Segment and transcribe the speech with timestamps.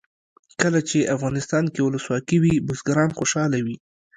[0.61, 3.77] کله چې افغانستان کې ولسواکي وي بزګران خوشحاله وي.